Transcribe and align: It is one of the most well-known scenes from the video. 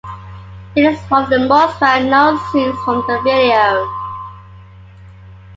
It 0.75 0.81
is 0.81 0.99
one 1.11 1.25
of 1.25 1.29
the 1.29 1.47
most 1.47 1.79
well-known 1.79 2.39
scenes 2.51 2.75
from 2.85 3.05
the 3.07 3.21
video. 3.21 3.87